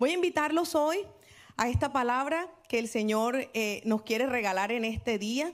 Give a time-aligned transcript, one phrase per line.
[0.00, 1.06] Voy a invitarlos hoy
[1.58, 5.52] a esta palabra que el Señor eh, nos quiere regalar en este día.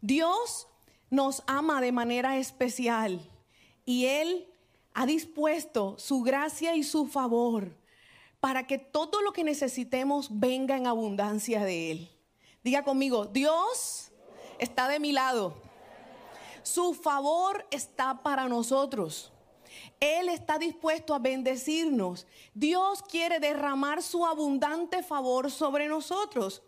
[0.00, 0.68] Dios
[1.10, 3.20] nos ama de manera especial
[3.84, 4.46] y Él
[4.94, 7.76] ha dispuesto su gracia y su favor
[8.38, 12.10] para que todo lo que necesitemos venga en abundancia de Él.
[12.62, 14.12] Diga conmigo, Dios
[14.60, 15.60] está de mi lado.
[16.62, 19.32] Su favor está para nosotros.
[20.00, 22.26] Él está dispuesto a bendecirnos.
[22.54, 26.62] Dios quiere derramar su abundante favor sobre nosotros.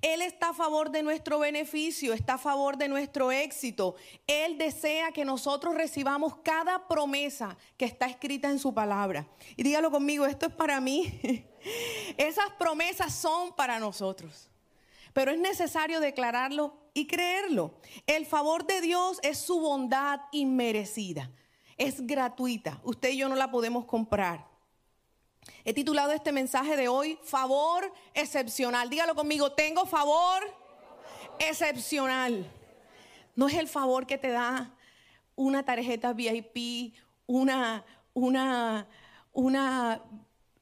[0.00, 3.96] Él está a favor de nuestro beneficio, está a favor de nuestro éxito.
[4.26, 9.28] Él desea que nosotros recibamos cada promesa que está escrita en su palabra.
[9.56, 11.44] Y dígalo conmigo, esto es para mí.
[12.16, 14.48] Esas promesas son para nosotros.
[15.12, 17.74] Pero es necesario declararlo y creerlo.
[18.06, 21.30] El favor de Dios es su bondad inmerecida.
[21.80, 22.78] Es gratuita.
[22.84, 24.46] Usted y yo no la podemos comprar.
[25.64, 28.90] He titulado este mensaje de hoy, favor excepcional.
[28.90, 30.42] Dígalo conmigo, tengo favor
[31.38, 32.44] excepcional.
[33.34, 34.76] No es el favor que te da
[35.36, 36.92] una tarjeta VIP,
[37.26, 38.86] una, una,
[39.32, 40.02] una,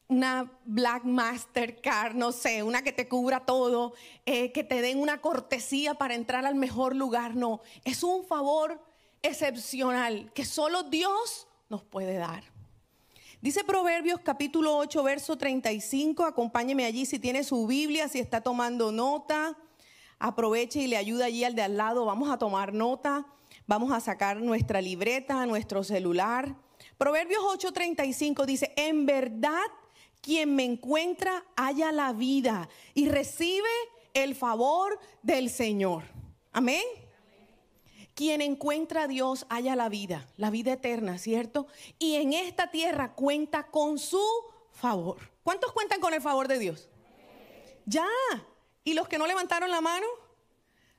[0.07, 3.95] una Black Mastercard, no sé, una que te cubra todo,
[4.25, 7.35] eh, que te den una cortesía para entrar al mejor lugar.
[7.35, 8.88] No, es un favor
[9.23, 12.45] excepcional que solo Dios nos puede dar.
[13.41, 16.25] Dice Proverbios capítulo 8, verso 35.
[16.25, 19.57] Acompáñeme allí si tiene su Biblia, si está tomando nota.
[20.19, 22.05] Aproveche y le ayuda allí al de al lado.
[22.05, 23.27] Vamos a tomar nota.
[23.67, 26.57] Vamos a sacar nuestra libreta, nuestro celular.
[26.97, 29.63] Proverbios 8:35 dice, en verdad
[30.21, 33.69] quien me encuentra haya la vida y recibe
[34.15, 36.03] el favor del Señor.
[36.53, 36.83] Amén.
[38.19, 41.69] Quien encuentra a Dios haya la vida, la vida eterna, ¿cierto?
[42.01, 44.21] Y en esta tierra cuenta con su
[44.73, 45.19] favor.
[45.45, 46.89] ¿Cuántos cuentan con el favor de Dios?
[47.87, 48.09] Ya.
[48.83, 50.09] ¿Y los que no levantaron la mano?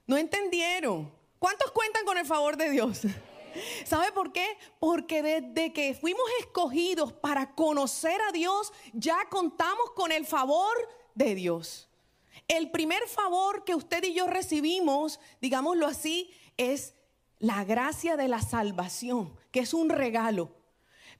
[0.07, 1.11] No entendieron.
[1.39, 3.01] ¿Cuántos cuentan con el favor de Dios?
[3.85, 4.57] ¿Sabe por qué?
[4.79, 11.35] Porque desde que fuimos escogidos para conocer a Dios, ya contamos con el favor de
[11.35, 11.89] Dios.
[12.47, 16.93] El primer favor que usted y yo recibimos, digámoslo así, es
[17.39, 20.51] la gracia de la salvación, que es un regalo.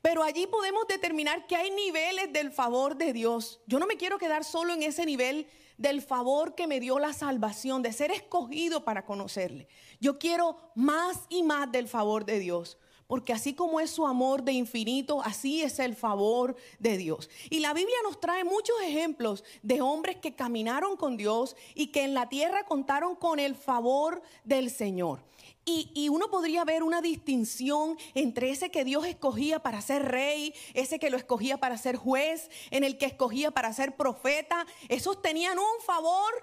[0.02, 3.60] Pero allí podemos determinar que hay niveles del favor de Dios.
[3.68, 5.48] Yo no me quiero quedar solo en ese nivel
[5.78, 9.68] del favor que me dio la salvación, de ser escogido para conocerle.
[10.00, 12.78] Yo quiero más y más del favor de Dios.
[13.08, 17.28] Porque así como es su amor de infinito, así es el favor de Dios.
[17.50, 22.04] Y la Biblia nos trae muchos ejemplos de hombres que caminaron con Dios y que
[22.04, 25.24] en la tierra contaron con el favor del Señor.
[25.72, 30.98] Y, uno podría ver una distinción entre ese que Dios escogía para ser rey, ese
[30.98, 34.66] que lo escogía para ser juez, en el que escogía para ser profeta.
[34.88, 36.34] Esos tenían un favor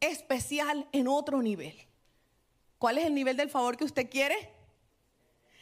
[0.00, 1.76] especial en otro nivel.
[2.78, 4.50] ¿Cuál es el nivel del favor que usted quiere?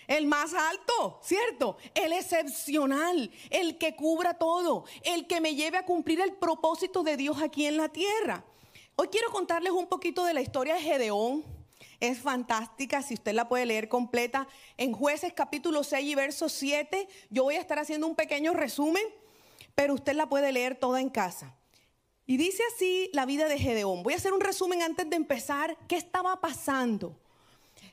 [0.07, 1.77] El más alto, ¿cierto?
[1.95, 7.17] El excepcional, el que cubra todo, el que me lleve a cumplir el propósito de
[7.17, 8.45] Dios aquí en la tierra.
[8.95, 11.54] Hoy quiero contarles un poquito de la historia de Gedeón
[12.09, 17.09] es fantástica, si usted la puede leer completa, en jueces capítulo 6 y verso 7.
[17.31, 19.05] Yo voy a estar haciendo un pequeño resumen,
[19.75, 21.55] pero usted la puede leer toda en casa.
[22.27, 24.03] Y dice así la vida de Gedeón.
[24.03, 25.77] Voy a hacer un resumen antes de empezar.
[25.89, 27.19] ¿Qué estaba pasando?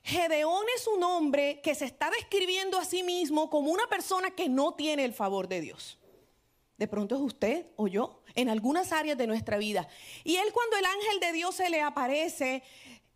[0.04, 4.50] Gedeón es un hombre que se está describiendo a sí mismo como una persona que
[4.50, 6.00] no tiene el favor de Dios.
[6.78, 9.88] De pronto es usted o yo en algunas áreas de nuestra vida.
[10.24, 12.64] Y él cuando el ángel de Dios se le aparece,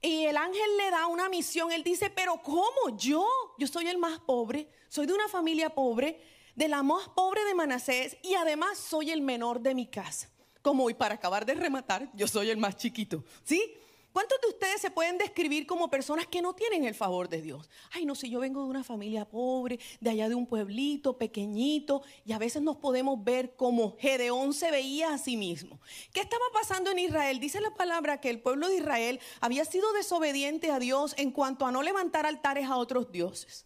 [0.01, 1.71] y el ángel le da una misión.
[1.71, 2.97] Él dice, pero ¿cómo?
[2.97, 6.21] Yo, yo soy el más pobre, soy de una familia pobre,
[6.55, 10.29] de la más pobre de Manasés y además soy el menor de mi casa.
[10.61, 13.23] Como hoy, para acabar de rematar, yo soy el más chiquito.
[13.43, 13.75] ¿Sí?
[14.15, 17.69] ¿Cuántos de ustedes se pueden describir como personas que no tienen el favor de Dios?
[17.91, 22.01] Ay, no sé, yo vengo de una familia pobre, de allá de un pueblito pequeñito,
[22.23, 25.81] y a veces nos podemos ver como Gedeón se veía a sí mismo.
[26.13, 27.41] ¿Qué estaba pasando en Israel?
[27.41, 31.65] Dice la palabra que el pueblo de Israel había sido desobediente a Dios en cuanto
[31.65, 33.65] a no levantar altares a otros dioses.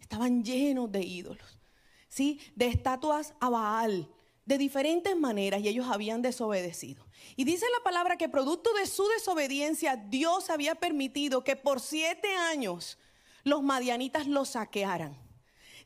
[0.00, 1.58] Estaban llenos de ídolos,
[2.08, 2.40] ¿sí?
[2.56, 4.08] De estatuas a Baal,
[4.44, 7.06] de diferentes maneras, y ellos habían desobedecido.
[7.36, 12.34] Y dice la palabra que producto de su desobediencia, Dios había permitido que por siete
[12.34, 12.98] años
[13.44, 15.16] los madianitas los saquearan.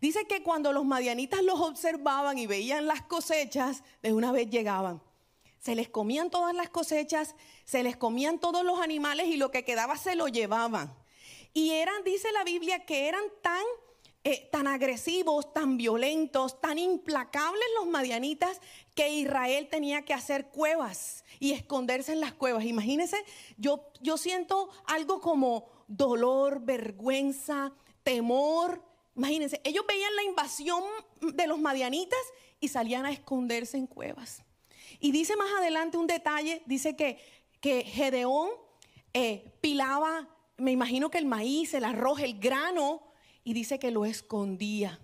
[0.00, 5.02] Dice que cuando los madianitas los observaban y veían las cosechas, de una vez llegaban.
[5.59, 9.64] Se les comían todas las cosechas, se les comían todos los animales y lo que
[9.64, 10.94] quedaba se lo llevaban.
[11.52, 13.64] Y eran, dice la Biblia, que eran tan,
[14.28, 18.61] eh, tan agresivos, tan violentos, tan implacables los madianitas,
[18.96, 22.64] que Israel tenía que hacer cuevas y esconderse en las cuevas.
[22.64, 23.17] Imagínense,
[23.56, 28.82] yo, yo siento algo como dolor, vergüenza, temor.
[29.14, 30.82] Imagínense, ellos veían la invasión
[31.20, 32.19] de los madianitas
[32.58, 34.43] y salían a esconderse en cuevas.
[34.99, 37.20] Y dice más adelante un detalle, dice que,
[37.61, 38.50] que Gedeón
[39.14, 43.06] eh, pilaba, me imagino que el maíz, el arroz, el grano,
[43.47, 45.01] y dice que lo escondía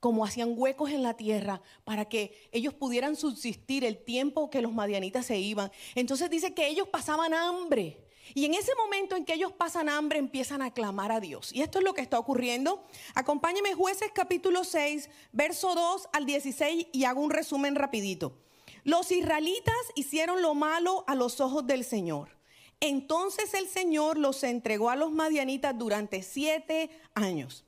[0.00, 4.72] como hacían huecos en la tierra para que ellos pudieran subsistir el tiempo que los
[4.72, 5.70] madianitas se iban.
[5.94, 8.04] Entonces dice que ellos pasaban hambre.
[8.34, 11.52] Y en ese momento en que ellos pasan hambre empiezan a clamar a Dios.
[11.52, 12.84] Y esto es lo que está ocurriendo.
[13.14, 18.36] Acompáñeme jueces capítulo 6, verso 2 al 16 y hago un resumen rapidito.
[18.82, 22.41] Los israelitas hicieron lo malo a los ojos del Señor.
[22.84, 27.64] Entonces el Señor los entregó a los madianitas durante siete años.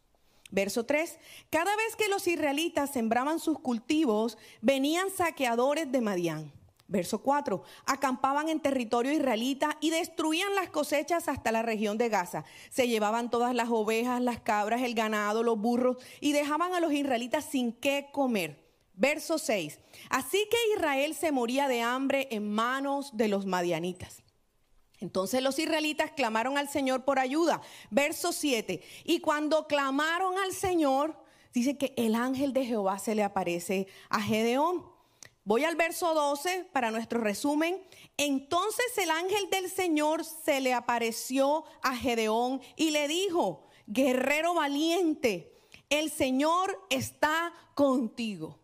[0.50, 1.20] Verso 3,
[1.50, 6.52] cada vez que los israelitas sembraban sus cultivos, venían saqueadores de Madián.
[6.88, 12.44] Verso 4, acampaban en territorio israelita y destruían las cosechas hasta la región de Gaza.
[12.70, 16.92] Se llevaban todas las ovejas, las cabras, el ganado, los burros y dejaban a los
[16.92, 18.64] israelitas sin qué comer.
[18.94, 19.78] Verso 6,
[20.10, 24.23] así que Israel se moría de hambre en manos de los madianitas.
[25.00, 27.60] Entonces los israelitas clamaron al Señor por ayuda.
[27.90, 28.82] Verso 7.
[29.04, 31.16] Y cuando clamaron al Señor,
[31.52, 34.84] dice que el ángel de Jehová se le aparece a Gedeón.
[35.44, 37.82] Voy al verso 12 para nuestro resumen.
[38.16, 45.52] Entonces el ángel del Señor se le apareció a Gedeón y le dijo, guerrero valiente,
[45.90, 48.58] el Señor está contigo.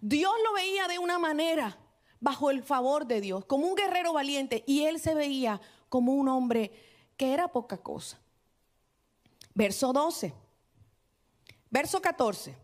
[0.00, 1.78] Dios lo veía de una manera
[2.24, 5.60] bajo el favor de Dios, como un guerrero valiente, y él se veía
[5.90, 6.72] como un hombre
[7.18, 8.18] que era poca cosa.
[9.52, 10.32] Verso 12.
[11.68, 12.56] Verso 14.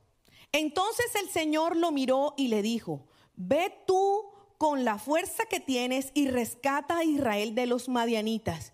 [0.50, 6.10] Entonces el Señor lo miró y le dijo, ve tú con la fuerza que tienes
[6.14, 8.72] y rescata a Israel de los madianitas.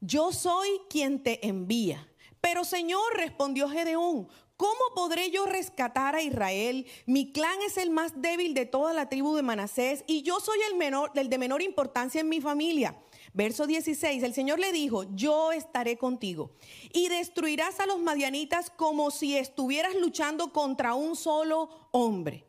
[0.00, 2.08] Yo soy quien te envía.
[2.40, 4.28] Pero Señor, respondió Gedeón,
[4.64, 6.86] ¿Cómo podré yo rescatar a Israel?
[7.04, 10.56] Mi clan es el más débil de toda la tribu de Manasés y yo soy
[10.70, 12.98] el menor, del de menor importancia en mi familia.
[13.34, 16.52] Verso 16, el Señor le dijo, yo estaré contigo
[16.94, 22.46] y destruirás a los madianitas como si estuvieras luchando contra un solo hombre.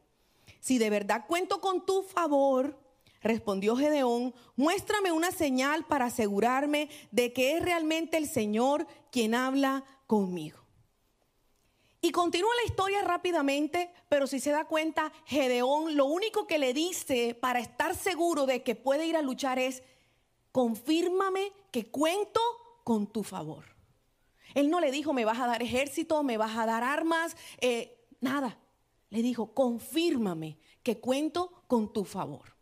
[0.62, 2.80] Si de verdad cuento con tu favor,
[3.20, 9.84] respondió Gedeón, muéstrame una señal para asegurarme de que es realmente el Señor quien habla
[10.08, 10.65] conmigo.
[12.06, 16.72] Y continúa la historia rápidamente, pero si se da cuenta, Gedeón lo único que le
[16.72, 19.82] dice para estar seguro de que puede ir a luchar es,
[20.52, 22.40] confírmame que cuento
[22.84, 23.66] con tu favor.
[24.54, 28.06] Él no le dijo, me vas a dar ejército, me vas a dar armas, eh,
[28.22, 28.60] nada.
[29.10, 32.56] Le dijo, confírmame que cuento con tu favor.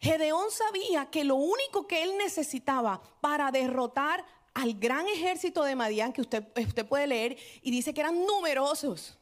[0.00, 4.22] Gedeón sabía que lo único que él necesitaba para derrotar
[4.56, 9.18] al gran ejército de Madián que usted, usted puede leer y dice que eran numerosos,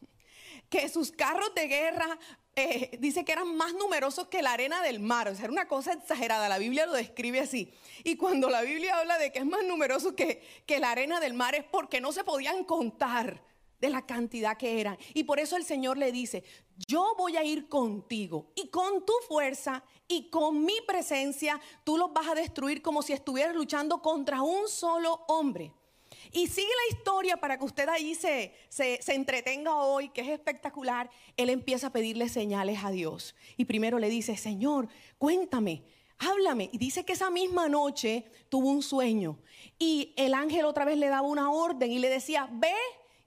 [0.70, 2.18] que sus carros de guerra
[2.54, 5.26] eh, dice que eran más numerosos que la arena del mar.
[5.28, 6.48] O sea, era una cosa exagerada.
[6.48, 7.74] La Biblia lo describe así.
[8.04, 11.34] Y cuando la Biblia habla de que es más numeroso que, que la arena del
[11.34, 13.42] mar es porque no se podían contar
[13.84, 14.96] de la cantidad que eran.
[15.12, 16.42] Y por eso el Señor le dice,
[16.88, 22.12] yo voy a ir contigo y con tu fuerza y con mi presencia tú los
[22.12, 25.72] vas a destruir como si estuvieras luchando contra un solo hombre.
[26.32, 30.28] Y sigue la historia para que usted ahí se, se, se, entretenga hoy, que es
[30.28, 31.10] espectacular.
[31.36, 33.34] Él empieza a pedirle señales a Dios.
[33.56, 34.88] Y primero le dice, Señor,
[35.18, 35.84] cuéntame,
[36.18, 36.70] háblame.
[36.72, 39.38] Y dice que esa misma noche tuvo un sueño.
[39.78, 42.72] Y el ángel otra vez le daba una orden y le decía, ve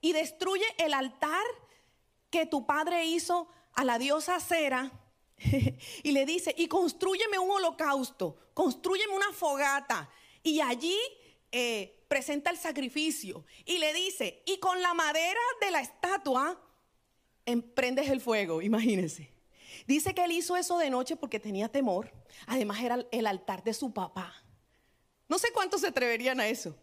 [0.00, 1.44] y destruye el altar
[2.30, 4.92] que tu padre hizo a la diosa Cera
[6.02, 10.10] y le dice, y construyeme un holocausto, construyeme una fogata.
[10.42, 10.98] Y allí
[11.52, 13.44] eh, presenta el sacrificio.
[13.64, 16.60] Y le dice, y con la madera de la estatua
[17.46, 19.32] emprendes el fuego, imagínense.
[19.86, 22.12] Dice que él hizo eso de noche porque tenía temor.
[22.46, 24.34] Además era el altar de su papá.
[25.28, 26.76] No sé cuántos se atreverían a eso.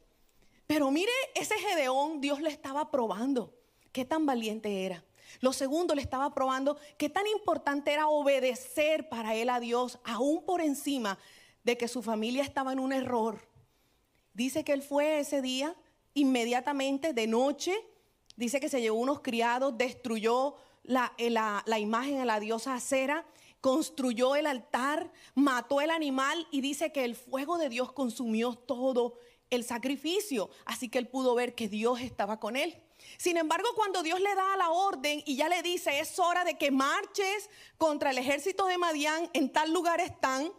[0.68, 3.54] Pero mire, ese Gedeón Dios le estaba probando
[3.92, 5.04] qué tan valiente era.
[5.42, 10.44] Lo segundo, le estaba probando qué tan importante era obedecer para él a Dios, aún
[10.46, 11.18] por encima
[11.64, 13.48] de que su familia estaba en un error.
[14.34, 15.76] Dice que él fue ese día,
[16.14, 17.74] inmediatamente, de noche,
[18.36, 23.26] dice que se llevó unos criados, destruyó la, eh, imagen de la diosa Acera,
[23.62, 29.18] construyó el altar, mató el animal y dice que el fuego de Dios consumió todo
[29.56, 30.50] el sacrificio.
[30.66, 32.82] Así que él pudo ver que Dios estaba con él.
[33.18, 36.58] Sin embargo, cuando Dios le da la orden y ya le dice, es hora de
[36.58, 40.52] que marches contra el ejército de Madián, en tal lugar están,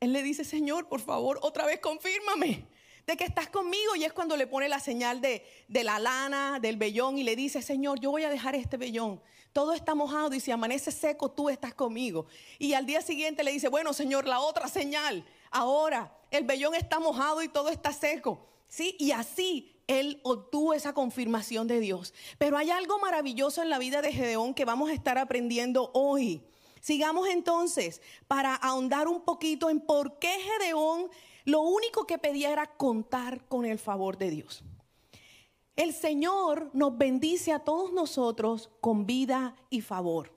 [0.00, 2.66] él le dice, Señor, por favor, otra vez confírmame
[3.06, 3.94] de que estás conmigo.
[3.96, 7.36] Y es cuando le pone la señal de, de la lana, del vellón, y le
[7.36, 9.20] dice, Señor, yo voy a dejar este vellón.
[9.52, 12.26] Todo está mojado y si amanece seco, tú estás conmigo.
[12.58, 15.24] Y al día siguiente le dice, bueno, Señor, la otra señal.
[15.52, 18.48] Ahora el vellón está mojado y todo está seco.
[18.66, 18.96] ¿Sí?
[18.98, 22.14] Y así él obtuvo esa confirmación de Dios.
[22.38, 26.42] Pero hay algo maravilloso en la vida de Gedeón que vamos a estar aprendiendo hoy.
[26.80, 31.10] Sigamos entonces para ahondar un poquito en por qué Gedeón
[31.44, 34.64] lo único que pedía era contar con el favor de Dios.
[35.76, 40.32] El Señor nos bendice a todos nosotros con vida y favor.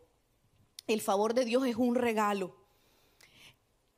[0.88, 2.56] El favor de Dios es un regalo.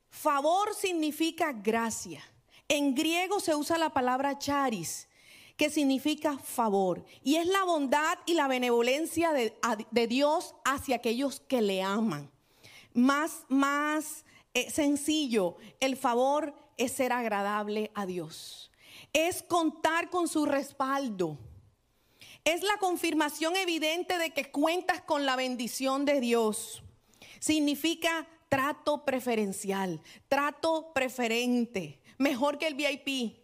[0.09, 2.23] Favor significa gracia.
[2.67, 5.07] En griego se usa la palabra charis,
[5.55, 7.03] que significa favor.
[7.23, 12.29] Y es la bondad y la benevolencia de, Dios hacia aquellos que le aman.
[12.93, 18.71] Más, más eh, sencillo, el favor es ser agradable a Dios.
[19.13, 21.37] Es contar con su respaldo.
[22.43, 26.83] Es la confirmación evidente de que cuentas con la bendición de Dios.
[27.39, 33.37] Significa trato preferencial, trato preferente, mejor que el VIP.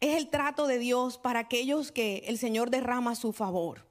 [0.00, 3.86] Es el trato de Dios para aquellos que el Señor derrama su favor.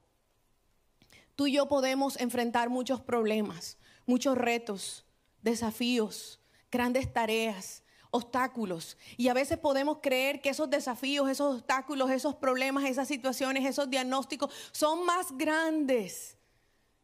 [1.35, 5.05] Tú y yo podemos enfrentar muchos problemas, muchos retos,
[5.41, 6.39] desafíos,
[6.71, 8.97] grandes tareas, obstáculos.
[9.17, 13.89] Y a veces podemos creer que esos desafíos, esos obstáculos, esos problemas, esas situaciones, esos
[13.89, 16.37] diagnósticos son más grandes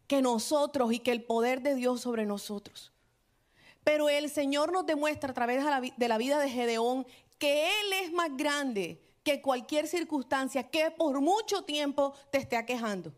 [0.07, 2.92] que nosotros y que el poder de Dios sobre nosotros.
[3.83, 5.63] Pero el Señor nos demuestra a través
[5.97, 7.05] de la, vida de Gedeón
[7.37, 13.13] que Él es más grande que cualquier circunstancia que por mucho tiempo te esté aquejando.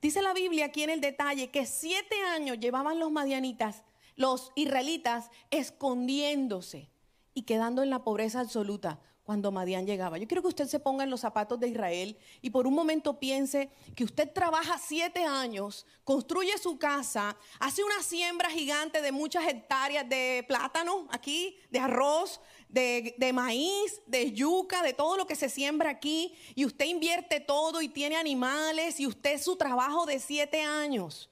[0.00, 3.82] Dice la Biblia aquí en el detalle que siete años llevaban los madianitas,
[4.14, 6.90] los israelitas, escondiéndose
[7.34, 10.18] y quedando en la pobreza absoluta cuando Madián llegaba.
[10.18, 13.18] Yo quiero que usted se ponga en los zapatos de Israel y por un momento
[13.18, 19.48] piense que usted trabaja siete años, construye su casa, hace una siembra gigante de muchas
[19.48, 25.34] hectáreas de plátano aquí, de arroz, de, de maíz, de yuca, de todo lo que
[25.34, 30.20] se siembra aquí, y usted invierte todo y tiene animales y usted su trabajo de
[30.20, 31.30] siete años.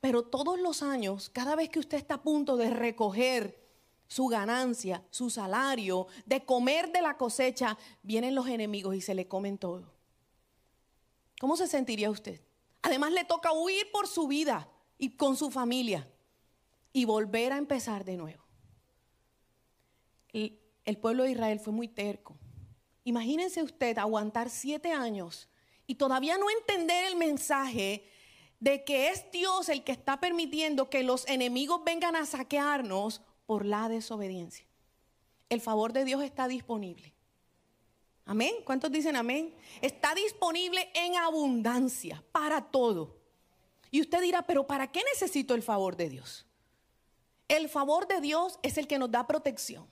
[0.00, 3.59] Pero todos los años, cada vez que usted está a punto de recoger
[4.10, 9.28] su ganancia, su salario, de comer de la cosecha, vienen los enemigos y se le
[9.28, 9.94] comen todo.
[11.38, 12.40] ¿Cómo se sentiría usted?
[12.82, 16.10] Además le toca huir por su vida y con su familia
[16.92, 18.42] y volver a empezar de nuevo.
[20.32, 22.36] El, el pueblo de Israel fue muy terco.
[23.04, 25.48] Imagínense usted aguantar siete años
[25.86, 28.10] y todavía no entender el mensaje
[28.58, 33.66] de que es Dios el que está permitiendo que los enemigos vengan a saquearnos por
[33.66, 34.64] la desobediencia.
[35.48, 37.12] El favor de Dios está disponible.
[38.24, 38.54] Amén.
[38.64, 39.52] ¿Cuántos dicen amén?
[39.80, 43.16] Está disponible en abundancia para todo.
[43.90, 46.46] Y usted dirá, pero ¿para qué necesito el favor de Dios?
[47.48, 49.84] El favor de Dios es el que nos da protección.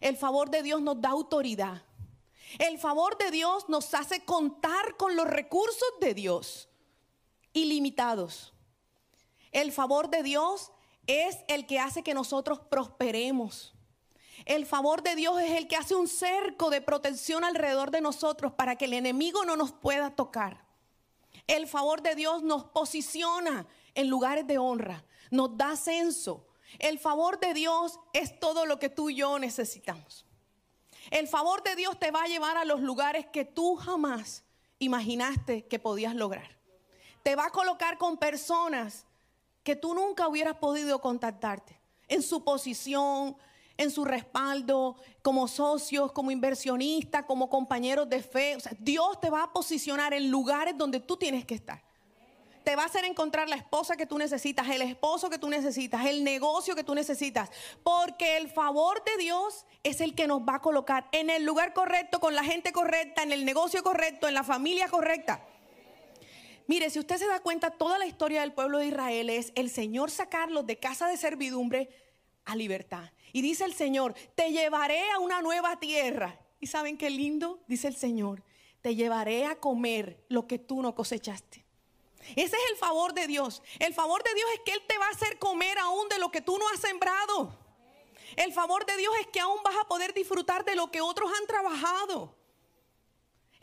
[0.00, 1.80] El favor de Dios nos da autoridad.
[2.58, 6.68] El favor de Dios nos hace contar con los recursos de Dios
[7.52, 8.52] ilimitados.
[9.52, 10.72] El favor de Dios
[11.06, 13.74] es el que hace que nosotros prosperemos.
[14.44, 18.52] El favor de Dios es el que hace un cerco de protección alrededor de nosotros
[18.52, 20.64] para que el enemigo no nos pueda tocar.
[21.46, 26.46] El favor de Dios nos posiciona en lugares de honra, nos da ascenso.
[26.78, 30.26] El favor de Dios es todo lo que tú y yo necesitamos.
[31.10, 34.44] El favor de Dios te va a llevar a los lugares que tú jamás
[34.78, 36.58] imaginaste que podías lograr.
[37.22, 39.06] Te va a colocar con personas
[39.64, 43.36] que tú nunca hubieras podido contactarte en su posición,
[43.76, 48.56] en su respaldo, como socios, como inversionistas, como compañeros de fe.
[48.56, 51.82] O sea, Dios te va a posicionar en lugares donde tú tienes que estar.
[52.62, 56.06] Te va a hacer encontrar la esposa que tú necesitas, el esposo que tú necesitas,
[56.06, 57.50] el negocio que tú necesitas.
[57.82, 61.74] Porque el favor de Dios es el que nos va a colocar en el lugar
[61.74, 65.44] correcto, con la gente correcta, en el negocio correcto, en la familia correcta.
[66.66, 69.70] Mire, si usted se da cuenta, toda la historia del pueblo de Israel es el
[69.70, 71.90] Señor sacarlos de casa de servidumbre
[72.44, 73.10] a libertad.
[73.32, 76.40] Y dice el Señor, te llevaré a una nueva tierra.
[76.60, 77.62] ¿Y saben qué lindo?
[77.66, 78.42] Dice el Señor,
[78.80, 81.64] te llevaré a comer lo que tú no cosechaste.
[82.36, 83.62] Ese es el favor de Dios.
[83.78, 86.30] El favor de Dios es que Él te va a hacer comer aún de lo
[86.30, 87.58] que tú no has sembrado.
[88.36, 91.30] El favor de Dios es que aún vas a poder disfrutar de lo que otros
[91.38, 92.34] han trabajado.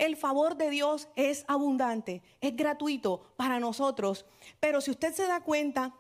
[0.02, 4.26] El favor de Dios es abundante, es gratuito para nosotros.
[4.60, 5.94] Pero si usted se da cuenta,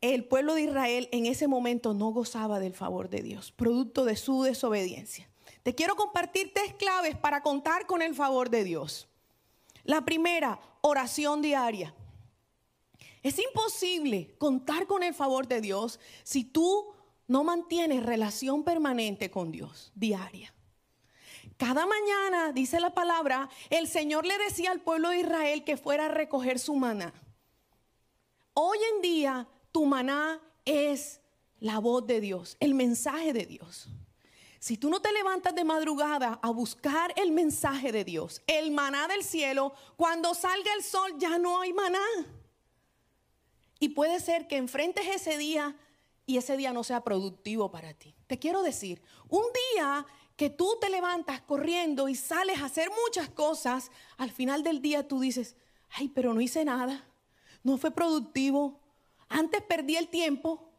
[0.00, 4.16] el pueblo de Israel en ese momento no gozaba del favor de Dios, producto de
[4.16, 5.28] su desobediencia.
[5.62, 9.08] Te quiero compartir tres claves para contar con el favor de Dios.
[9.84, 11.94] La primera, oración diaria.
[13.22, 16.94] Es imposible contar con el favor de Dios si tú
[17.28, 20.54] no mantienes relación permanente con Dios diaria.
[21.60, 26.06] Cada mañana, dice la palabra, el Señor le decía al pueblo de Israel que fuera
[26.06, 27.12] a recoger su maná.
[28.54, 31.20] Hoy en día, tu maná es
[31.58, 33.88] la voz de Dios, el mensaje de Dios.
[34.58, 39.06] Si tú no te levantas de madrugada a buscar el mensaje de Dios, el maná
[39.06, 42.06] del cielo, cuando salga el sol ya no hay maná.
[43.78, 45.76] Y puede ser que enfrentes ese día
[46.24, 48.14] y ese día no sea productivo para ti.
[48.28, 50.06] Te quiero decir, un día
[50.40, 55.06] que tú te levantas corriendo y sales a hacer muchas cosas, al final del día
[55.06, 55.54] tú dices,
[55.90, 57.06] ay, pero no hice nada,
[57.62, 58.80] no fue productivo,
[59.28, 60.72] antes perdí el tiempo,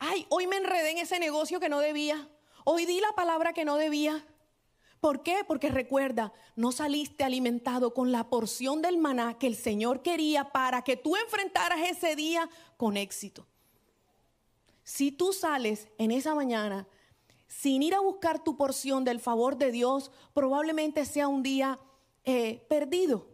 [0.00, 2.28] ay, hoy me enredé en ese negocio que no debía,
[2.64, 4.26] hoy di la palabra que no debía.
[5.00, 5.44] ¿Por qué?
[5.46, 10.82] Porque recuerda, no saliste alimentado con la porción del maná que el Señor quería para
[10.82, 13.46] que tú enfrentaras ese día con éxito.
[14.82, 16.88] Si tú sales en esa mañana
[17.48, 21.80] sin ir a buscar tu porción del favor de Dios, probablemente sea un día
[22.24, 23.26] eh, perdido.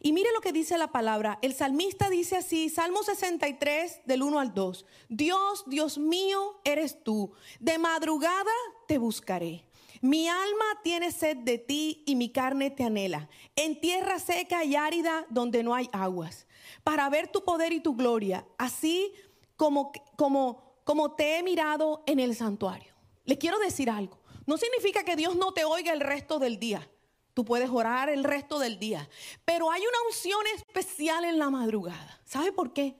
[0.00, 1.38] Y mire lo que dice la palabra.
[1.42, 4.86] El salmista dice así, Salmo 63 del 1 al 2.
[5.08, 7.32] Dios, Dios mío, eres tú.
[7.58, 8.52] De madrugada
[8.86, 9.64] te buscaré.
[10.00, 13.28] Mi alma tiene sed de ti y mi carne te anhela.
[13.56, 16.46] En tierra seca y árida donde no hay aguas.
[16.84, 18.46] Para ver tu poder y tu gloria.
[18.56, 19.12] Así
[19.56, 22.97] como, como, como te he mirado en el santuario.
[23.28, 24.18] Le quiero decir algo.
[24.46, 26.90] No significa que Dios no te oiga el resto del día.
[27.34, 29.06] Tú puedes orar el resto del día.
[29.44, 32.22] Pero hay una unción especial en la madrugada.
[32.24, 32.96] ¿Sabe por qué?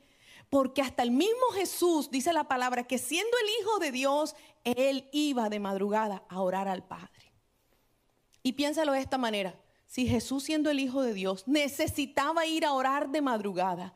[0.51, 5.09] Porque hasta el mismo Jesús dice la palabra que siendo el Hijo de Dios, Él
[5.13, 7.33] iba de madrugada a orar al Padre.
[8.43, 9.59] Y piénsalo de esta manera.
[9.87, 13.95] Si Jesús siendo el Hijo de Dios necesitaba ir a orar de madrugada,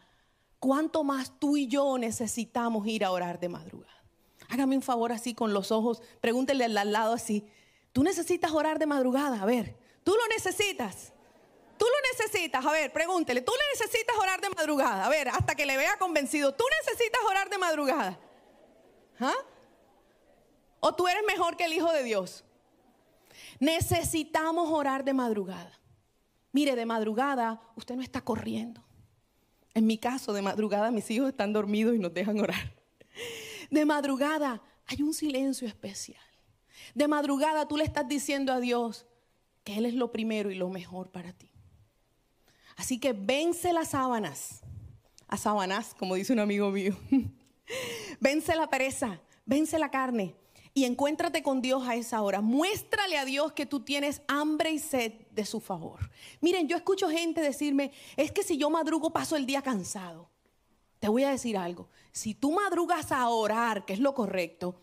[0.58, 4.01] ¿cuánto más tú y yo necesitamos ir a orar de madrugada?
[4.52, 7.46] Hágame un favor así con los ojos, pregúntele al lado así.
[7.90, 11.14] Tú necesitas orar de madrugada, a ver, tú lo necesitas.
[11.78, 15.54] Tú lo necesitas, a ver, pregúntele, tú le necesitas orar de madrugada, a ver, hasta
[15.54, 18.20] que le vea convencido, tú necesitas orar de madrugada.
[19.18, 19.36] ¿Ah?
[20.80, 22.44] ¿O tú eres mejor que el Hijo de Dios?
[23.58, 25.80] Necesitamos orar de madrugada.
[26.52, 28.84] Mire, de madrugada usted no está corriendo.
[29.72, 32.81] En mi caso, de madrugada mis hijos están dormidos y nos dejan orar.
[33.72, 36.22] De madrugada hay un silencio especial.
[36.94, 39.06] De madrugada tú le estás diciendo a Dios
[39.64, 41.50] que Él es lo primero y lo mejor para ti.
[42.76, 44.60] Así que vence las sábanas,
[45.26, 46.94] a sábanas, como dice un amigo mío.
[48.20, 50.36] vence la pereza, vence la carne
[50.74, 52.42] y encuéntrate con Dios a esa hora.
[52.42, 56.10] Muéstrale a Dios que tú tienes hambre y sed de su favor.
[56.42, 60.31] Miren, yo escucho gente decirme, es que si yo madrugo paso el día cansado.
[61.02, 61.88] Te voy a decir algo.
[62.12, 64.76] Si tú madrugas a orar, que es lo correcto,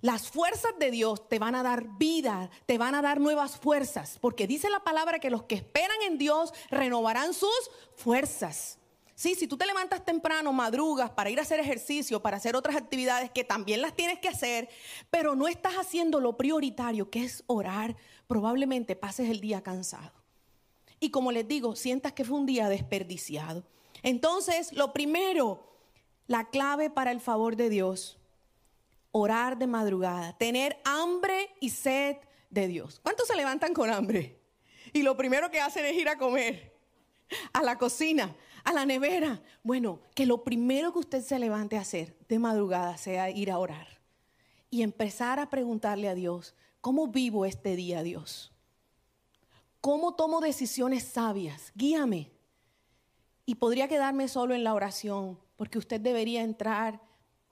[0.00, 4.16] las fuerzas de Dios te van a dar vida, te van a dar nuevas fuerzas,
[4.20, 7.50] porque dice la palabra que los que esperan en Dios renovarán sus
[7.96, 8.78] fuerzas.
[9.16, 12.76] Sí, si tú te levantas temprano, madrugas para ir a hacer ejercicio, para hacer otras
[12.76, 14.68] actividades que también las tienes que hacer,
[15.10, 17.96] pero no estás haciendo lo prioritario, que es orar,
[18.28, 20.12] probablemente pases el día cansado.
[21.00, 23.64] Y como les digo, sientas que fue un día desperdiciado.
[24.04, 25.66] Entonces, lo primero,
[26.26, 28.18] la clave para el favor de Dios,
[29.12, 32.18] orar de madrugada, tener hambre y sed
[32.50, 33.00] de Dios.
[33.02, 34.38] ¿Cuántos se levantan con hambre?
[34.92, 36.76] Y lo primero que hacen es ir a comer,
[37.54, 39.42] a la cocina, a la nevera.
[39.62, 43.58] Bueno, que lo primero que usted se levante a hacer de madrugada sea ir a
[43.58, 44.00] orar
[44.68, 48.52] y empezar a preguntarle a Dios, ¿cómo vivo este día, Dios?
[49.80, 51.72] ¿Cómo tomo decisiones sabias?
[51.74, 52.33] Guíame.
[53.46, 57.00] Y podría quedarme solo en la oración, porque usted debería entrar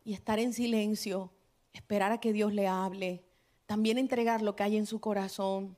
[0.04, 1.30] y estar en silencio,
[1.72, 3.24] esperar a que Dios le hable,
[3.66, 5.76] también entregar lo que hay en su corazón,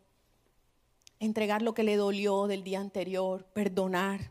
[1.20, 4.30] entregar lo que le dolió del día anterior, perdonar,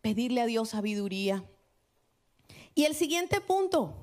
[0.00, 1.44] pedirle a Dios sabiduría.
[2.74, 3.94] Y el siguiente punto,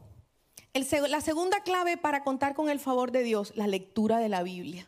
[0.73, 4.87] la segunda clave para contar con el favor de Dios, la lectura de la Biblia.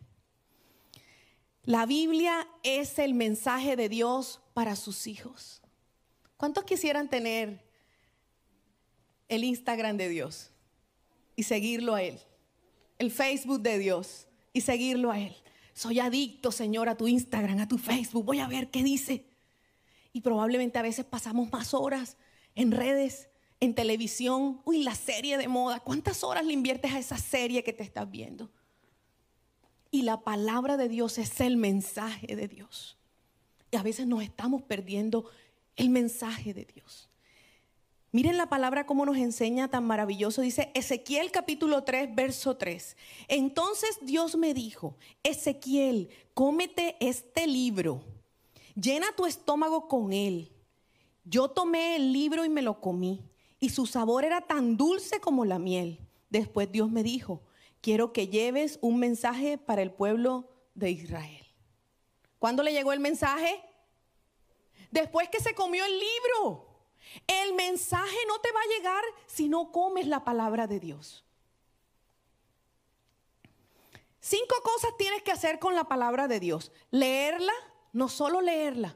[1.64, 5.61] La Biblia es el mensaje de Dios para sus hijos.
[6.42, 7.62] ¿Cuántos quisieran tener
[9.30, 10.50] el Instagram de Dios
[11.36, 12.20] y seguirlo a Él?
[12.98, 15.36] El Facebook de Dios y seguirlo a Él.
[15.76, 19.28] soy adicto, Señor, a tu Instagram, a tu Facebook, voy a ver qué dice.
[20.14, 22.18] Y probablemente a veces pasamos más horas
[22.56, 25.80] en redes, en televisión, uy, la serie de moda.
[25.80, 28.50] ¿Cuántas horas le inviertes a esa serie que te estás viendo?
[29.92, 32.98] Y la palabra de Dios es el mensaje de Dios.
[33.70, 35.30] Y a veces nos estamos perdiendo
[35.76, 37.10] el mensaje de Dios.
[38.14, 40.42] Miren la palabra como nos enseña tan maravilloso.
[40.42, 42.98] Dice Ezequiel capítulo 3, verso 3.
[43.30, 48.04] Entonces Dios me dijo, Ezequiel, cómete este libro,
[48.76, 50.52] llena tu estómago con él.
[51.24, 53.24] Yo tomé el libro y me lo comí,
[53.60, 56.00] y su sabor era tan dulce como la miel.
[56.30, 57.42] Después Dios me dijo,
[57.80, 61.46] quiero que lleves un mensaje para el pueblo de Israel.
[62.40, 63.62] ¿Cuándo le llegó el mensaje?
[64.92, 66.68] Después que se comió el libro.
[67.28, 71.26] El mensaje no te va a llegar si no comes la palabra de Dios.
[74.20, 76.72] Cinco cosas tienes que hacer con la palabra de Dios.
[76.92, 77.54] Leerla,
[77.92, 78.96] no solo leerla,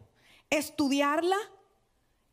[0.50, 1.38] estudiarla,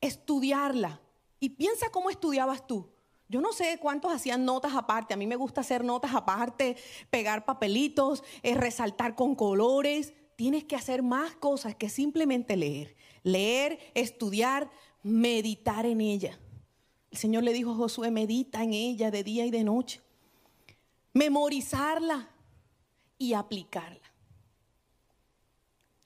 [0.01, 1.01] estudiarla.
[1.41, 2.93] Y piensa cómo estudiabas tú.
[3.29, 5.15] Yo no sé cuántos hacían notas aparte.
[5.15, 6.77] A mí me gusta hacer notas aparte,
[7.09, 10.13] pegar papelitos, eh, resaltar con colores.
[10.37, 12.95] Tienes que hacer más cosas que simplemente leer.
[13.23, 14.71] Leer, estudiar,
[15.03, 16.39] meditar en ella.
[17.11, 20.01] El Señor le dijo a Josué, medita en ella de día y de noche.
[21.13, 22.31] Memorizarla
[23.19, 24.01] y aplicarla.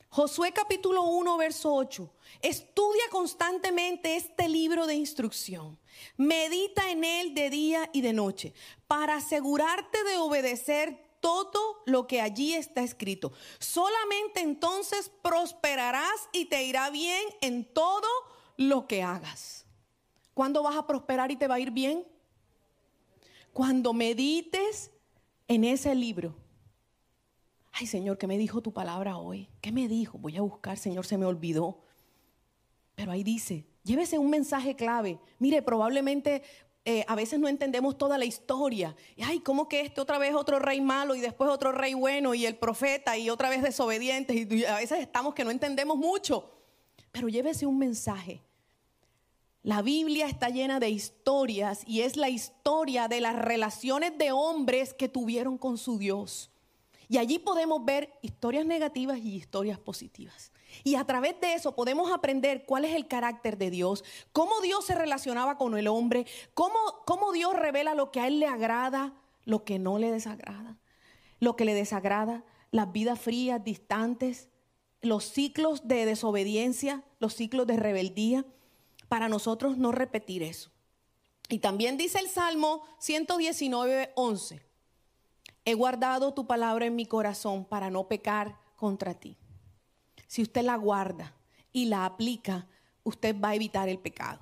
[0.09, 2.11] Josué capítulo 1, verso 8.
[2.41, 5.79] Estudia constantemente este libro de instrucción.
[6.17, 8.55] Medita en él de día y de noche
[8.87, 13.33] para asegurarte de obedecer todo lo que allí está escrito.
[13.59, 18.09] Solamente entonces prosperarás y te irá bien en todo
[18.57, 19.67] lo que hagas.
[20.35, 22.07] ¿Cuándo vas a prosperar y te va a ir bien?
[23.53, 24.91] Cuando medites
[25.49, 26.35] en ese libro.
[27.73, 29.49] Ay, Señor, ¿qué me dijo tu palabra hoy?
[29.61, 30.19] ¿Qué me dijo?
[30.19, 31.83] Voy a buscar, Señor, se me olvidó.
[32.95, 35.21] Pero ahí dice, llévese un mensaje clave.
[35.39, 36.43] Mire, probablemente
[36.87, 38.97] eh, a veces no entendemos toda la historia.
[39.15, 42.35] Y, ay, ¿cómo que este otra vez otro rey malo y después otro rey bueno
[42.35, 44.35] y el profeta y otra vez desobedientes?
[44.51, 46.51] Y a veces estamos que no entendemos mucho.
[47.13, 48.43] Pero llévese un mensaje
[49.67, 54.95] la Biblia está llena de historias y es la historia de las relaciones de hombres
[54.95, 56.53] que tuvieron con su Dios.
[57.09, 60.53] Y allí podemos ver historias negativas y historias positivas.
[60.85, 64.85] Y a través de eso podemos aprender cuál es el carácter de Dios, cómo Dios
[64.85, 69.15] se relacionaba con el hombre, cómo, cómo Dios revela lo que a Él le agrada,
[69.45, 70.79] lo que no le desagrada,
[71.41, 74.49] lo que le desagrada, las vidas frías, distantes,
[75.03, 78.45] los ciclos de desobediencia, los ciclos de rebeldía
[79.09, 80.71] para nosotros no repetir eso.
[81.49, 84.63] Y también dice el Salmo 119, 11,
[85.65, 89.37] he guardado tu palabra en mi corazón para no pecar contra ti.
[90.27, 91.35] Si usted la guarda
[91.73, 92.67] y la aplica,
[93.03, 94.41] usted va a evitar el pecado.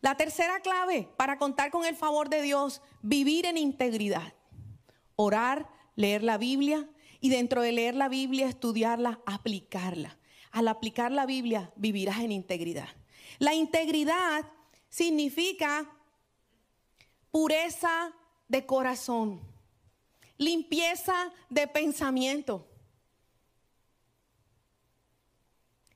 [0.00, 4.34] La tercera clave para contar con el favor de Dios, vivir en integridad.
[5.14, 6.88] Orar, leer la Biblia
[7.20, 10.18] y dentro de leer la Biblia, estudiarla, aplicarla.
[10.50, 12.88] Al aplicar la Biblia, vivirás en integridad.
[13.38, 14.44] La integridad
[14.88, 15.88] significa
[17.30, 18.12] pureza
[18.48, 19.40] de corazón,
[20.36, 22.68] limpieza de pensamiento,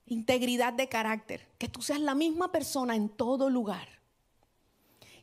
[0.07, 3.87] integridad de carácter, que tú seas la misma persona en todo lugar.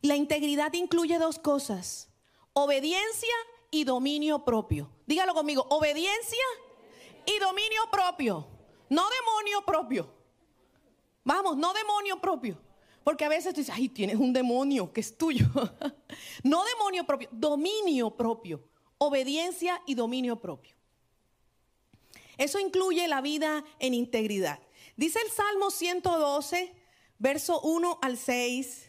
[0.01, 2.09] La integridad incluye dos cosas,
[2.53, 3.33] obediencia
[3.71, 4.89] y dominio propio.
[5.07, 6.45] Dígalo conmigo, obediencia
[7.25, 8.47] y dominio propio,
[8.89, 10.09] no demonio propio.
[11.23, 12.57] Vamos, no demonio propio.
[13.03, 15.45] Porque a veces tú dices, ay, tienes un demonio que es tuyo.
[16.43, 18.63] no demonio propio, dominio propio.
[18.97, 20.75] Obediencia y dominio propio.
[22.37, 24.59] Eso incluye la vida en integridad.
[24.95, 26.73] Dice el Salmo 112,
[27.19, 28.85] verso 1 al 6,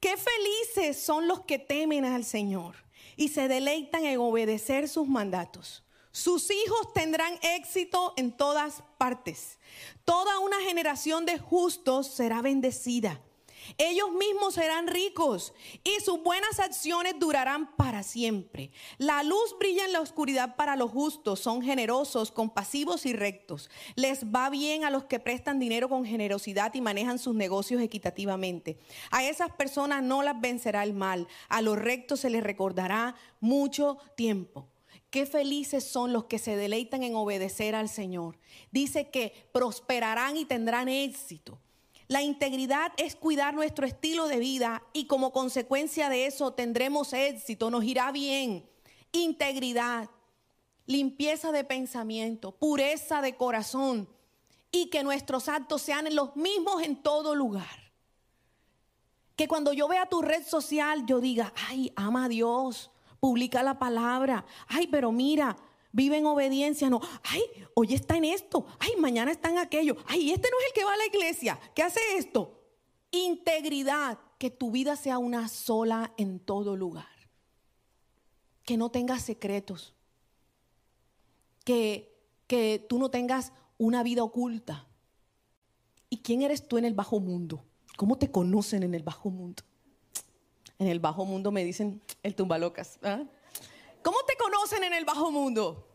[0.00, 2.74] qué felices son los que temen al Señor
[3.16, 5.84] y se deleitan en obedecer sus mandatos.
[6.10, 9.58] Sus hijos tendrán éxito en todas partes.
[10.04, 13.20] Toda una generación de justos será bendecida.
[13.78, 15.52] Ellos mismos serán ricos
[15.84, 18.70] y sus buenas acciones durarán para siempre.
[18.98, 23.70] La luz brilla en la oscuridad para los justos, son generosos, compasivos y rectos.
[23.94, 28.78] Les va bien a los que prestan dinero con generosidad y manejan sus negocios equitativamente.
[29.10, 33.98] A esas personas no las vencerá el mal, a los rectos se les recordará mucho
[34.16, 34.68] tiempo.
[35.10, 38.38] Qué felices son los que se deleitan en obedecer al Señor.
[38.70, 41.58] Dice que prosperarán y tendrán éxito.
[42.08, 47.70] La integridad es cuidar nuestro estilo de vida y como consecuencia de eso tendremos éxito,
[47.70, 48.68] nos irá bien.
[49.12, 50.10] Integridad.
[50.88, 54.08] limpieza de pensamiento, pureza de corazón
[54.70, 57.92] y que nuestros actos sean los mismos en todo lugar.
[59.34, 63.80] Que cuando yo vea tu red social yo diga, ay, ama a Dios, publica la
[63.80, 65.56] palabra, ay, pero mira,
[65.96, 70.30] vive en obediencia, no, ay, hoy está en esto, ay, mañana está en aquello, ay,
[70.30, 72.60] este no es el que va a la iglesia, ¿qué hace esto?
[73.10, 77.08] Integridad, que tu vida sea una sola en todo lugar,
[78.62, 79.94] que no tengas secretos,
[81.64, 82.14] que,
[82.46, 84.86] que tú no tengas una vida oculta.
[86.10, 87.64] ¿Y quién eres tú en el bajo mundo?
[87.96, 89.62] ¿Cómo te conocen en el bajo mundo?
[90.78, 92.98] En el bajo mundo me dicen el tumbalocas.
[93.02, 93.24] ¿ah?
[94.66, 95.86] ¿Cómo te conocen en el bajo mundo?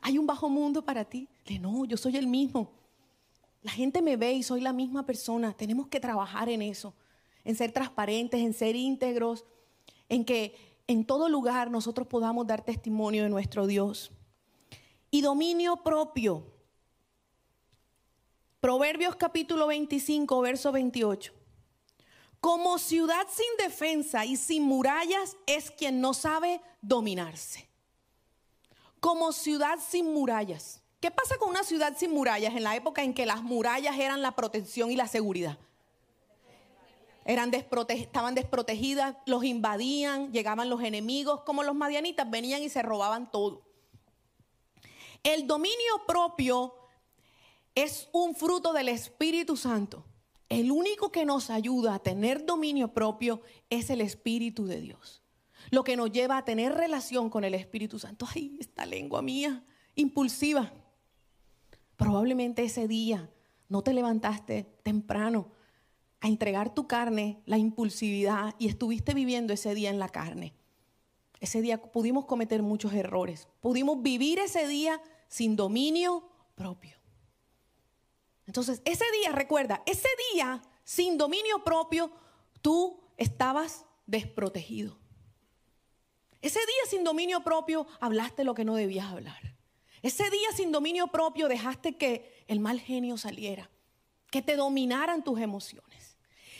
[0.00, 1.28] ¿Hay un bajo mundo para ti?
[1.60, 2.70] no, yo soy el mismo.
[3.62, 5.52] La gente me ve y soy la misma persona.
[5.52, 6.94] Tenemos que trabajar en eso,
[7.42, 9.44] en ser transparentes, en ser íntegros,
[10.08, 10.54] en que
[10.86, 14.12] en todo lugar nosotros podamos dar testimonio de nuestro Dios.
[15.10, 16.46] Y dominio propio.
[18.60, 21.32] Proverbios capítulo 25, verso 28.
[22.38, 27.73] Como ciudad sin defensa y sin murallas es quien no sabe dominarse.
[29.04, 30.80] Como ciudad sin murallas.
[30.98, 34.22] ¿Qué pasa con una ciudad sin murallas en la época en que las murallas eran
[34.22, 35.58] la protección y la seguridad?
[37.26, 43.30] Eran estaban desprotegidas, los invadían, llegaban los enemigos, como los madianitas venían y se robaban
[43.30, 43.60] todo.
[45.22, 46.74] El dominio propio
[47.74, 50.06] es un fruto del Espíritu Santo.
[50.48, 55.23] El único que nos ayuda a tener dominio propio es el Espíritu de Dios.
[55.70, 58.26] Lo que nos lleva a tener relación con el Espíritu Santo.
[58.34, 60.72] Ay, esta lengua mía, impulsiva.
[61.96, 63.30] Probablemente ese día
[63.68, 65.50] no te levantaste temprano
[66.20, 70.54] a entregar tu carne, la impulsividad, y estuviste viviendo ese día en la carne.
[71.40, 73.48] Ese día pudimos cometer muchos errores.
[73.60, 76.96] Pudimos vivir ese día sin dominio propio.
[78.46, 82.10] Entonces, ese día, recuerda, ese día sin dominio propio,
[82.62, 84.98] tú estabas desprotegido.
[86.44, 89.56] Ese día sin dominio propio hablaste lo que no debías hablar.
[90.02, 93.70] Ese día sin dominio propio dejaste que el mal genio saliera,
[94.30, 96.18] que te dominaran tus emociones.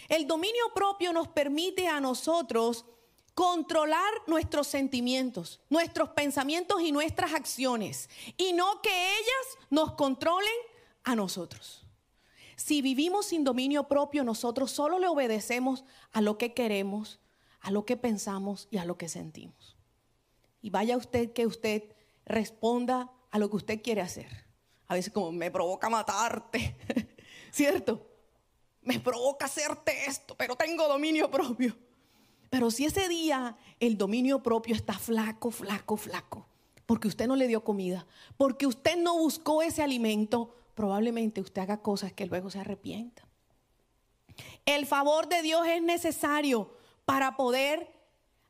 [0.09, 2.87] El dominio propio nos permite a nosotros
[3.35, 10.57] controlar nuestros sentimientos, nuestros pensamientos y nuestras acciones, y no que ellas nos controlen
[11.03, 11.85] a nosotros.
[12.57, 17.21] Si vivimos sin dominio propio, nosotros solo le obedecemos a lo que queremos,
[17.61, 19.64] a lo que pensamos y a lo que sentimos.
[20.65, 21.83] Y vaya usted que usted
[22.25, 24.47] responda a lo que usted quiere hacer.
[24.87, 26.75] A veces como me provoca matarte,
[27.53, 28.01] ¿cierto?
[28.81, 31.77] Me provoca hacerte esto, pero tengo dominio propio.
[32.49, 36.49] Pero si ese día el dominio propio está flaco, flaco, flaco,
[36.87, 38.07] porque usted no le dio comida,
[38.39, 43.29] porque usted no buscó ese alimento, probablemente usted haga cosas que luego se arrepienta.
[44.65, 46.75] El favor de Dios es necesario
[47.05, 47.94] para poder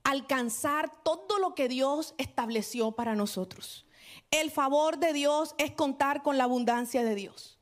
[0.05, 3.87] alcanzar todo lo que Dios estableció para nosotros.
[4.31, 7.59] El favor de Dios es contar con la abundancia de Dios,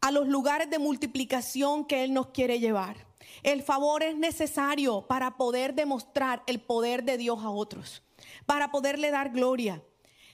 [0.00, 3.06] a los lugares de multiplicación que Él nos quiere llevar.
[3.42, 8.02] El favor es necesario para poder demostrar el poder de Dios a otros,
[8.46, 9.82] para poderle dar gloria.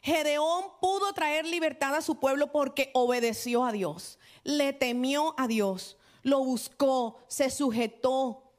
[0.02, 5.98] Gedeón pudo traer libertad a su pueblo porque obedeció a Dios, le temió a Dios,
[6.22, 8.49] lo buscó, se sujetó,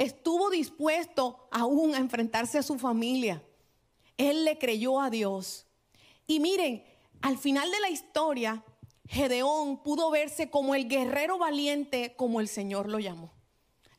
[0.00, 3.42] estuvo dispuesto aún a enfrentarse a su familia.
[4.16, 5.66] Él le creyó a Dios.
[6.26, 6.82] Y miren,
[7.20, 8.64] al final de la historia,
[9.06, 13.34] Gedeón pudo verse como el guerrero valiente como el Señor lo llamó.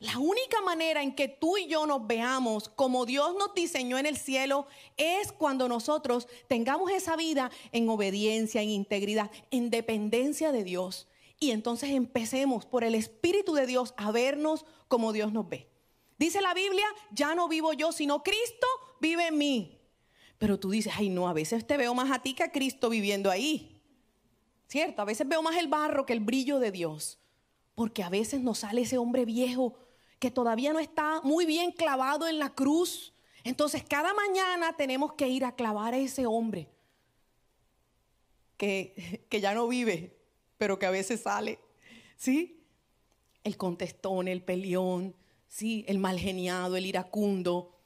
[0.00, 4.06] La única manera en que tú y yo nos veamos como Dios nos diseñó en
[4.06, 10.64] el cielo es cuando nosotros tengamos esa vida en obediencia, en integridad, en dependencia de
[10.64, 11.06] Dios.
[11.38, 15.71] Y entonces empecemos por el Espíritu de Dios a vernos como Dios nos ve.
[16.18, 18.66] Dice la Biblia, ya no vivo yo, sino Cristo
[19.00, 19.78] vive en mí.
[20.38, 22.88] Pero tú dices, ay no, a veces te veo más a ti que a Cristo
[22.88, 23.80] viviendo ahí.
[24.66, 25.02] ¿Cierto?
[25.02, 27.18] A veces veo más el barro que el brillo de Dios.
[27.74, 29.78] Porque a veces nos sale ese hombre viejo
[30.18, 33.12] que todavía no está muy bien clavado en la cruz.
[33.44, 36.68] Entonces cada mañana tenemos que ir a clavar a ese hombre
[38.56, 40.16] que, que ya no vive,
[40.58, 41.58] pero que a veces sale.
[42.16, 42.64] ¿Sí?
[43.44, 45.14] El contestón, el peleón,
[45.52, 45.84] ¿sí?
[45.86, 47.76] el mal geniado, el iracundo,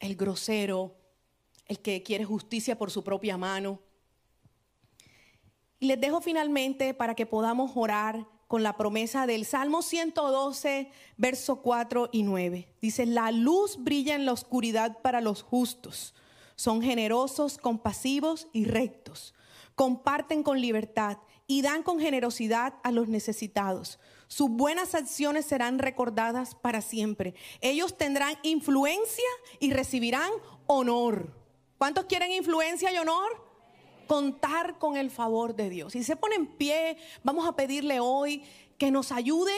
[0.00, 0.96] el grosero,
[1.66, 3.80] el que quiere justicia por su propia mano.
[5.78, 11.62] Y les dejo finalmente para que podamos orar con la promesa del Salmo 112, verso
[11.62, 12.68] 4 y 9.
[12.82, 16.14] Dice, la luz brilla en la oscuridad para los justos,
[16.54, 19.32] Son generosos, compasivos y rectos.
[19.74, 23.98] Comparten con libertad y dan con generosidad a los necesitados.
[24.30, 27.34] Sus buenas acciones serán recordadas para siempre.
[27.60, 29.24] Ellos tendrán influencia
[29.58, 30.30] y recibirán
[30.68, 31.34] honor.
[31.78, 33.44] ¿Cuántos quieren influencia y honor?
[34.06, 35.94] Contar con el favor de Dios.
[35.94, 38.44] Si se pone en pie, vamos a pedirle hoy
[38.78, 39.52] que nos ayude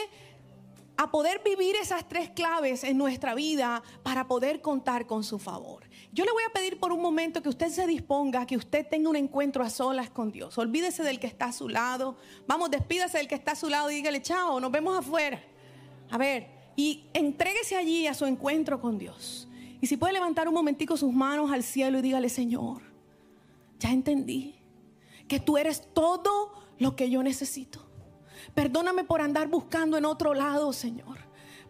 [0.97, 5.83] a poder vivir esas tres claves en nuestra vida para poder contar con su favor.
[6.13, 9.09] Yo le voy a pedir por un momento que usted se disponga, que usted tenga
[9.09, 10.55] un encuentro a solas con Dios.
[10.59, 12.17] Olvídese del que está a su lado.
[12.45, 15.41] Vamos, despídase del que está a su lado y dígale, chao, nos vemos afuera.
[16.11, 19.47] A ver, y entréguese allí a su encuentro con Dios.
[19.81, 22.83] Y si puede levantar un momentico sus manos al cielo y dígale, Señor,
[23.79, 24.55] ya entendí
[25.27, 27.79] que tú eres todo lo que yo necesito.
[28.53, 31.22] Perdóname por andar buscando en otro lado, Señor.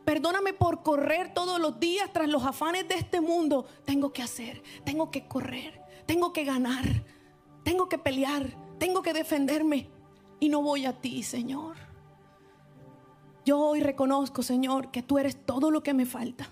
[0.05, 3.65] Perdóname por correr todos los días tras los afanes de este mundo.
[3.85, 7.05] Tengo que hacer, tengo que correr, tengo que ganar,
[7.63, 9.89] tengo que pelear, tengo que defenderme.
[10.39, 11.77] Y no voy a ti, Señor.
[13.45, 16.49] Yo hoy reconozco, Señor, que tú eres todo lo que me falta.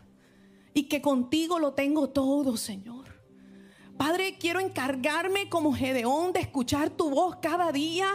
[0.74, 3.02] Y que contigo lo tengo todo, Señor.
[3.98, 8.08] Padre, quiero encargarme como Gedeón de escuchar tu voz cada día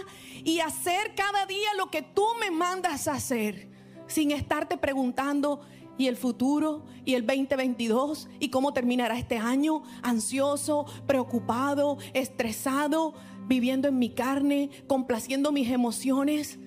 [0.42, 3.68] y hacer cada día lo que tú me mandas a hacer,
[4.06, 5.60] sin estarte preguntando,
[5.98, 6.84] ¿y el futuro?
[7.04, 8.28] ¿Y el 2022?
[8.40, 9.82] ¿Y cómo terminará este año?
[10.02, 13.14] Ansioso, preocupado, estresado,
[13.46, 16.58] viviendo en mi carne, complaciendo mis emociones.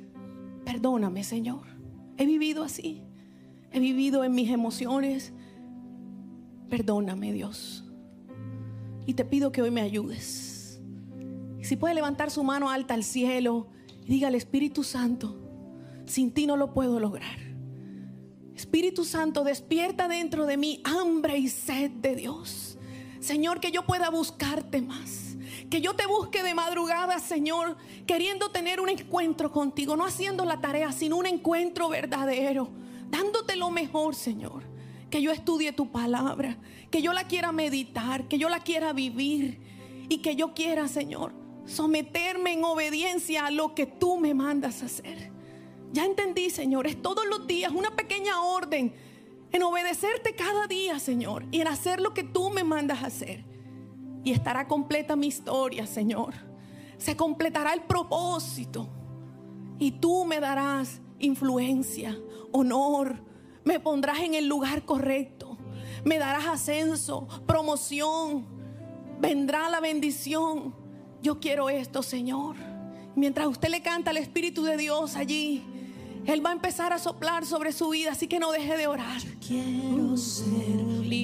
[0.65, 1.67] Perdóname, Señor.
[2.17, 3.01] He vivido así.
[3.71, 5.33] He vivido en mis emociones.
[6.69, 7.85] Perdóname, Dios.
[9.05, 10.81] Y te pido que hoy me ayudes.
[11.61, 13.67] si puede levantar su mano alta al cielo
[14.05, 15.48] y diga al Espíritu Santo,
[16.09, 17.37] sin ti no lo puedo lograr.
[18.55, 22.77] Espíritu Santo, despierta dentro de mí hambre y sed de Dios.
[23.19, 25.37] Señor, que yo pueda buscarte más.
[25.69, 30.59] Que yo te busque de madrugada, Señor, queriendo tener un encuentro contigo, no haciendo la
[30.59, 32.71] tarea, sino un encuentro verdadero,
[33.09, 34.69] dándote lo mejor, Señor
[35.09, 36.57] que yo estudie tu palabra,
[36.91, 39.59] que yo la quiera meditar, que yo la quiera vivir
[40.07, 41.33] y que yo quiera, Señor,
[41.65, 45.28] someterme en obediencia a lo que tú me mandas hacer.
[45.91, 48.93] Ya entendí, Señor, es todos los días una pequeña orden
[49.51, 53.43] en obedecerte cada día, Señor, y en hacer lo que tú me mandas hacer.
[54.23, 56.35] Y estará completa mi historia, Señor.
[56.97, 58.89] Se completará el propósito.
[59.79, 62.17] Y tú me darás influencia,
[62.51, 63.23] honor,
[63.63, 65.57] me pondrás en el lugar correcto.
[66.03, 68.45] Me darás ascenso, promoción.
[69.19, 70.75] Vendrá la bendición.
[71.21, 72.55] Yo quiero esto, Señor.
[73.15, 75.63] Mientras usted le canta al Espíritu de Dios allí,
[76.25, 79.21] Él va a empezar a soplar sobre su vida, así que no deje de orar.
[79.45, 80.79] quiero ser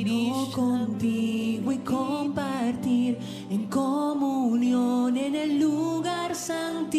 [0.05, 3.17] uno contigo y compartir
[3.49, 6.95] en comunión en el lugar santísimo.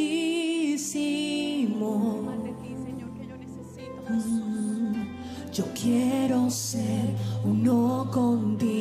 [5.52, 8.75] Yo quiero ser uno contigo